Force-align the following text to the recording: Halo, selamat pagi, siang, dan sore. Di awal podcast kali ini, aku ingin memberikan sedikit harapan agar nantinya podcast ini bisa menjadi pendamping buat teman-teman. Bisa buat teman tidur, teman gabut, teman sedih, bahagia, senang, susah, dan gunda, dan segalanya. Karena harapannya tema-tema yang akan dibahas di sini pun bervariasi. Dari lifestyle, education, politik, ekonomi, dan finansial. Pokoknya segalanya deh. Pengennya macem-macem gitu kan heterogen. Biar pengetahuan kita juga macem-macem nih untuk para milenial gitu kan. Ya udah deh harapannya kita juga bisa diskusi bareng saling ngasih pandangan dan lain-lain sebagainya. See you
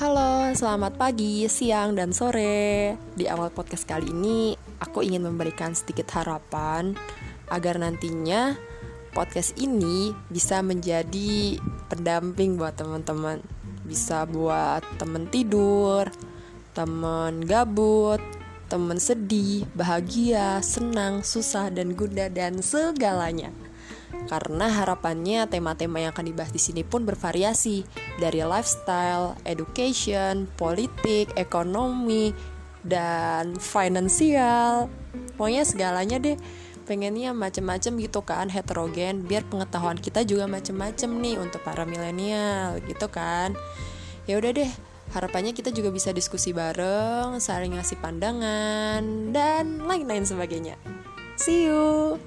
Halo, 0.00 0.48
selamat 0.56 0.96
pagi, 0.96 1.44
siang, 1.44 1.92
dan 1.92 2.16
sore. 2.16 2.96
Di 3.12 3.28
awal 3.28 3.52
podcast 3.52 3.84
kali 3.84 4.08
ini, 4.08 4.56
aku 4.80 5.04
ingin 5.04 5.28
memberikan 5.28 5.76
sedikit 5.76 6.08
harapan 6.16 6.96
agar 7.52 7.76
nantinya 7.76 8.56
podcast 9.12 9.52
ini 9.60 10.16
bisa 10.32 10.64
menjadi 10.64 11.60
pendamping 11.92 12.56
buat 12.56 12.80
teman-teman. 12.80 13.44
Bisa 13.84 14.24
buat 14.24 14.80
teman 14.96 15.28
tidur, 15.28 16.08
teman 16.72 17.44
gabut, 17.44 18.24
teman 18.72 18.96
sedih, 18.96 19.68
bahagia, 19.76 20.64
senang, 20.64 21.20
susah, 21.20 21.68
dan 21.68 21.92
gunda, 21.92 22.32
dan 22.32 22.64
segalanya. 22.64 23.52
Karena 24.28 24.70
harapannya 24.70 25.46
tema-tema 25.50 26.02
yang 26.02 26.14
akan 26.14 26.30
dibahas 26.30 26.52
di 26.54 26.62
sini 26.62 26.82
pun 26.86 27.02
bervariasi. 27.02 27.82
Dari 28.18 28.40
lifestyle, 28.44 29.34
education, 29.42 30.46
politik, 30.54 31.34
ekonomi, 31.34 32.30
dan 32.86 33.58
finansial. 33.58 34.88
Pokoknya 35.36 35.62
segalanya 35.66 36.16
deh. 36.22 36.36
Pengennya 36.86 37.30
macem-macem 37.30 38.02
gitu 38.02 38.26
kan 38.26 38.50
heterogen. 38.50 39.22
Biar 39.22 39.46
pengetahuan 39.46 39.98
kita 39.98 40.26
juga 40.26 40.50
macem-macem 40.50 41.10
nih 41.22 41.38
untuk 41.38 41.62
para 41.62 41.86
milenial 41.86 42.82
gitu 42.82 43.06
kan. 43.06 43.54
Ya 44.26 44.38
udah 44.42 44.50
deh 44.50 44.70
harapannya 45.10 45.50
kita 45.50 45.74
juga 45.74 45.90
bisa 45.90 46.14
diskusi 46.14 46.54
bareng 46.54 47.38
saling 47.42 47.74
ngasih 47.74 47.98
pandangan 47.98 49.02
dan 49.34 49.82
lain-lain 49.82 50.26
sebagainya. 50.26 50.78
See 51.38 51.66
you 51.66 52.18